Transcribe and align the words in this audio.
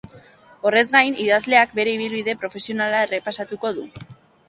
Horrez 0.69 0.83
gain, 0.95 1.17
idazleak 1.27 1.77
bere 1.81 1.95
ibilbide 1.99 2.37
profesionala 2.47 3.07
errepasatuko 3.11 3.77
du. 3.81 3.91